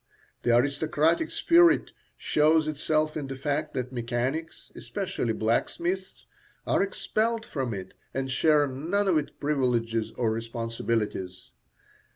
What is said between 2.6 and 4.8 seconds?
itself in the fact that mechanics,